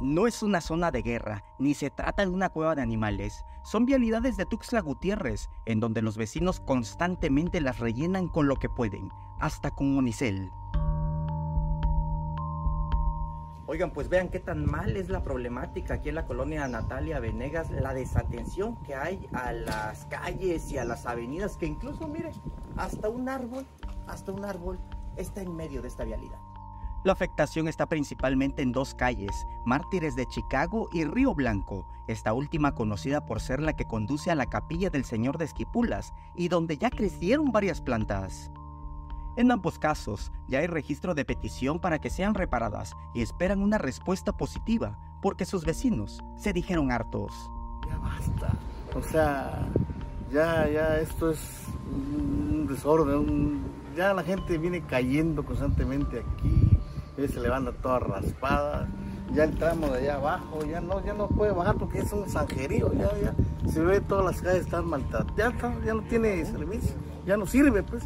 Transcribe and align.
No 0.00 0.28
es 0.28 0.44
una 0.44 0.60
zona 0.60 0.92
de 0.92 1.02
guerra, 1.02 1.42
ni 1.58 1.74
se 1.74 1.90
trata 1.90 2.22
de 2.22 2.30
una 2.30 2.50
cueva 2.50 2.76
de 2.76 2.82
animales. 2.82 3.44
Son 3.64 3.84
vialidades 3.84 4.36
de 4.36 4.46
Tuxtla 4.46 4.80
Gutiérrez, 4.80 5.48
en 5.66 5.80
donde 5.80 6.02
los 6.02 6.16
vecinos 6.16 6.60
constantemente 6.60 7.60
las 7.60 7.80
rellenan 7.80 8.28
con 8.28 8.46
lo 8.46 8.56
que 8.56 8.68
pueden, 8.68 9.10
hasta 9.40 9.72
con 9.72 9.96
unicel. 9.96 10.52
Oigan, 13.66 13.90
pues 13.90 14.08
vean 14.08 14.28
qué 14.28 14.38
tan 14.38 14.64
mal 14.64 14.96
es 14.96 15.08
la 15.08 15.24
problemática 15.24 15.94
aquí 15.94 16.10
en 16.10 16.14
la 16.14 16.26
colonia 16.26 16.68
Natalia 16.68 17.18
Venegas, 17.18 17.68
la 17.70 17.92
desatención 17.92 18.76
que 18.84 18.94
hay 18.94 19.28
a 19.32 19.52
las 19.52 20.06
calles 20.06 20.70
y 20.70 20.78
a 20.78 20.84
las 20.84 21.06
avenidas, 21.06 21.56
que 21.56 21.66
incluso, 21.66 22.06
mire, 22.06 22.30
hasta 22.76 23.08
un 23.08 23.28
árbol, 23.28 23.66
hasta 24.06 24.30
un 24.30 24.44
árbol 24.44 24.78
está 25.16 25.42
en 25.42 25.56
medio 25.56 25.82
de 25.82 25.88
esta 25.88 26.04
vialidad. 26.04 26.38
La 27.04 27.12
afectación 27.12 27.68
está 27.68 27.86
principalmente 27.86 28.62
en 28.62 28.72
dos 28.72 28.94
calles, 28.94 29.46
Mártires 29.64 30.16
de 30.16 30.26
Chicago 30.26 30.88
y 30.92 31.04
Río 31.04 31.32
Blanco, 31.34 31.86
esta 32.08 32.32
última 32.32 32.74
conocida 32.74 33.24
por 33.24 33.40
ser 33.40 33.60
la 33.60 33.74
que 33.74 33.84
conduce 33.84 34.30
a 34.30 34.34
la 34.34 34.46
capilla 34.46 34.90
del 34.90 35.04
Señor 35.04 35.38
de 35.38 35.44
Esquipulas 35.44 36.12
y 36.34 36.48
donde 36.48 36.76
ya 36.76 36.90
crecieron 36.90 37.52
varias 37.52 37.80
plantas. 37.80 38.50
En 39.36 39.52
ambos 39.52 39.78
casos, 39.78 40.32
ya 40.48 40.58
hay 40.58 40.66
registro 40.66 41.14
de 41.14 41.24
petición 41.24 41.78
para 41.78 42.00
que 42.00 42.10
sean 42.10 42.34
reparadas 42.34 42.94
y 43.14 43.22
esperan 43.22 43.62
una 43.62 43.78
respuesta 43.78 44.36
positiva 44.36 44.98
porque 45.22 45.44
sus 45.44 45.64
vecinos 45.64 46.18
se 46.36 46.52
dijeron 46.52 46.90
hartos. 46.90 47.32
Ya 47.88 47.98
basta. 47.98 48.52
O 48.96 49.02
sea, 49.02 49.64
ya, 50.32 50.68
ya 50.68 50.98
esto 50.98 51.30
es 51.30 51.66
un 51.92 52.66
desorden. 52.66 53.62
ya 53.96 54.12
la 54.12 54.24
gente 54.24 54.58
viene 54.58 54.82
cayendo 54.82 55.44
constantemente 55.44 56.20
aquí. 56.20 56.57
Se 57.26 57.40
levanta 57.40 57.72
toda 57.72 57.98
raspada. 57.98 58.86
Ya 59.34 59.44
el 59.44 59.56
tramo 59.56 59.88
de 59.88 59.98
allá 59.98 60.14
abajo 60.14 60.64
ya 60.64 60.80
no, 60.80 61.04
ya 61.04 61.12
no 61.12 61.26
puede 61.28 61.52
bajar 61.52 61.76
porque 61.76 61.98
es 61.98 62.12
un 62.12 62.28
zanjerío. 62.28 62.92
Ya, 62.94 63.10
ya 63.20 63.34
se 63.70 63.82
ve 63.82 64.00
todas 64.00 64.24
las 64.24 64.40
calles 64.40 64.62
están 64.62 64.86
maltratadas. 64.86 65.34
Ya, 65.36 65.52
ya 65.84 65.94
no 65.94 66.02
tiene 66.02 66.44
servicio. 66.46 66.94
Ya 67.26 67.36
no 67.36 67.44
sirve, 67.46 67.82
pues. 67.82 68.04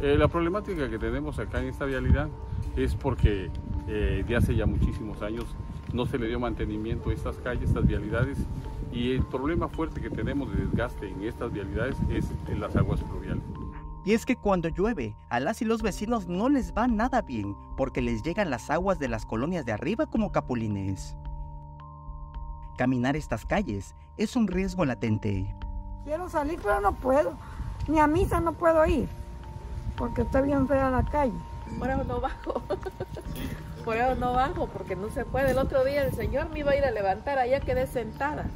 Eh, 0.00 0.16
la 0.16 0.28
problemática 0.28 0.88
que 0.88 0.98
tenemos 0.98 1.38
acá 1.38 1.60
en 1.60 1.68
esta 1.68 1.84
vialidad 1.84 2.28
es 2.76 2.94
porque 2.94 3.50
eh, 3.88 4.24
de 4.26 4.36
hace 4.36 4.54
ya 4.54 4.66
muchísimos 4.66 5.20
años 5.22 5.44
no 5.92 6.06
se 6.06 6.18
le 6.18 6.28
dio 6.28 6.40
mantenimiento 6.40 7.10
a 7.10 7.12
estas 7.12 7.36
calles, 7.36 7.68
estas 7.68 7.86
vialidades, 7.86 8.38
y 8.92 9.12
el 9.12 9.24
problema 9.24 9.68
fuerte 9.68 10.00
que 10.00 10.10
tenemos 10.10 10.50
de 10.52 10.64
desgaste 10.64 11.08
en 11.08 11.22
estas 11.22 11.52
vialidades 11.52 11.96
es 12.10 12.26
en 12.48 12.60
las 12.60 12.74
aguas 12.76 13.00
pluviales. 13.02 13.42
Y 14.04 14.12
es 14.12 14.26
que 14.26 14.36
cuando 14.36 14.68
llueve, 14.68 15.16
a 15.30 15.40
las 15.40 15.62
y 15.62 15.64
los 15.64 15.82
vecinos 15.82 16.28
no 16.28 16.48
les 16.48 16.74
va 16.74 16.86
nada 16.86 17.22
bien, 17.22 17.56
porque 17.76 18.02
les 18.02 18.22
llegan 18.22 18.50
las 18.50 18.70
aguas 18.70 18.98
de 18.98 19.08
las 19.08 19.24
colonias 19.24 19.64
de 19.64 19.72
arriba 19.72 20.06
como 20.06 20.32
capulines. 20.32 21.16
Caminar 22.76 23.16
estas 23.16 23.46
calles 23.46 23.94
es 24.16 24.36
un 24.36 24.46
riesgo 24.46 24.84
latente. 24.84 25.54
Quiero 26.04 26.28
salir, 26.28 26.58
pero 26.62 26.80
no 26.80 26.92
puedo. 26.92 27.34
Ni 27.88 27.98
a 27.98 28.06
misa 28.06 28.40
no 28.40 28.52
puedo 28.52 28.84
ir 28.86 29.08
porque 29.96 30.22
está 30.22 30.40
bien 30.40 30.66
fea 30.66 30.90
la 30.90 31.04
calle. 31.04 31.38
Por 31.78 31.90
eso 31.90 32.04
no 32.04 32.20
bajo. 32.20 32.62
Por 33.84 33.98
eso 33.98 34.14
no 34.14 34.32
bajo, 34.32 34.66
porque 34.68 34.96
no 34.96 35.10
se 35.10 35.26
puede. 35.26 35.50
El 35.50 35.58
otro 35.58 35.84
día 35.84 36.04
el 36.04 36.14
señor 36.14 36.48
me 36.48 36.60
iba 36.60 36.70
a 36.70 36.76
ir 36.76 36.84
a 36.86 36.90
levantar, 36.90 37.38
allá 37.38 37.60
quedé 37.60 37.86
sentada. 37.86 38.46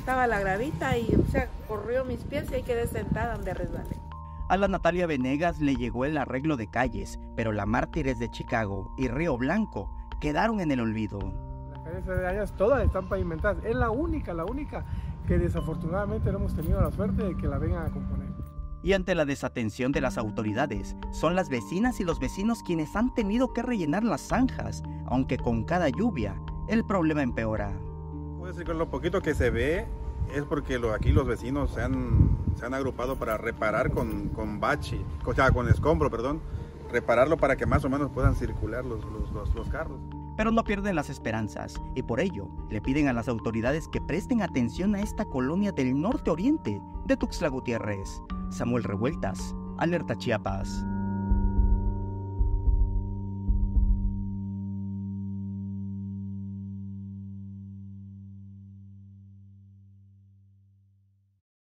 Estaba 0.00 0.26
la 0.26 0.40
gravita 0.40 0.98
y 0.98 1.14
o 1.14 1.30
sea, 1.30 1.48
corrió 1.68 2.04
mis 2.04 2.18
pies 2.24 2.50
y 2.50 2.54
ahí 2.54 2.62
quedé 2.64 2.88
sentada 2.88 3.36
donde 3.36 3.54
resbalé. 3.54 4.03
A 4.48 4.56
la 4.56 4.68
Natalia 4.68 5.06
Venegas 5.06 5.60
le 5.60 5.74
llegó 5.74 6.04
el 6.04 6.18
arreglo 6.18 6.56
de 6.56 6.68
calles, 6.68 7.18
pero 7.34 7.52
la 7.52 7.64
Mártires 7.64 8.18
de 8.18 8.30
Chicago 8.30 8.94
y 8.98 9.08
Río 9.08 9.38
Blanco 9.38 9.90
quedaron 10.20 10.60
en 10.60 10.70
el 10.70 10.80
olvido. 10.80 11.18
Las 11.70 11.80
calles 11.80 12.06
de 12.06 12.26
allá 12.26 12.46
todas 12.56 12.84
están 12.84 13.08
pavimentadas. 13.08 13.64
Es 13.64 13.74
la 13.74 13.90
única, 13.90 14.34
la 14.34 14.44
única 14.44 14.84
que 15.26 15.38
desafortunadamente 15.38 16.30
no 16.30 16.38
hemos 16.38 16.54
tenido 16.54 16.80
la 16.80 16.90
suerte 16.90 17.24
de 17.24 17.36
que 17.36 17.48
la 17.48 17.58
vengan 17.58 17.86
a 17.86 17.90
componer 17.90 18.34
y 18.84 18.92
ante 18.92 19.14
la 19.14 19.24
desatención 19.24 19.92
de 19.92 20.02
las 20.02 20.18
autoridades, 20.18 20.94
son 21.10 21.34
las 21.34 21.48
vecinas 21.48 22.00
y 22.00 22.04
los 22.04 22.20
vecinos 22.20 22.62
quienes 22.62 22.94
han 22.94 23.14
tenido 23.14 23.54
que 23.54 23.62
rellenar 23.62 24.04
las 24.04 24.28
zanjas, 24.28 24.82
aunque 25.06 25.38
con 25.38 25.64
cada 25.64 25.88
lluvia 25.88 26.38
el 26.68 26.84
problema 26.84 27.22
empeora. 27.22 27.72
Puede 28.38 28.52
ser 28.52 28.66
que 28.66 28.74
lo 28.74 28.90
poquito 28.90 29.22
que 29.22 29.34
se 29.34 29.48
ve 29.48 29.86
es 30.34 30.42
porque 30.42 30.78
aquí 30.94 31.12
los 31.12 31.26
vecinos 31.26 31.70
se 31.70 31.80
han, 31.80 32.33
se 32.56 32.66
han 32.66 32.74
agrupado 32.74 33.16
para 33.16 33.36
reparar 33.36 33.90
con, 33.90 34.28
con 34.28 34.60
bache, 34.60 35.00
o 35.24 35.34
sea, 35.34 35.50
con 35.50 35.68
escombro, 35.68 36.10
perdón, 36.10 36.40
repararlo 36.90 37.36
para 37.36 37.56
que 37.56 37.66
más 37.66 37.84
o 37.84 37.90
menos 37.90 38.10
puedan 38.10 38.34
circular 38.34 38.84
los, 38.84 39.04
los, 39.32 39.54
los 39.54 39.68
carros. 39.68 39.98
Pero 40.36 40.50
no 40.50 40.64
pierden 40.64 40.96
las 40.96 41.10
esperanzas 41.10 41.80
y 41.94 42.02
por 42.02 42.20
ello 42.20 42.48
le 42.68 42.80
piden 42.80 43.08
a 43.08 43.12
las 43.12 43.28
autoridades 43.28 43.88
que 43.88 44.00
presten 44.00 44.42
atención 44.42 44.94
a 44.94 45.00
esta 45.00 45.24
colonia 45.24 45.72
del 45.72 46.00
norte 46.00 46.30
oriente 46.30 46.80
de 47.06 47.16
Tuxtla 47.16 47.48
Gutiérrez 47.48 48.20
Samuel 48.50 48.84
Revueltas, 48.84 49.54
Alerta 49.78 50.16
Chiapas. 50.16 50.84